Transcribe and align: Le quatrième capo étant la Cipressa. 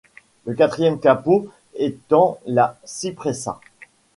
Le 0.45 0.55
quatrième 0.55 0.99
capo 0.99 1.51
étant 1.75 2.39
la 2.47 2.75
Cipressa. 2.83 3.59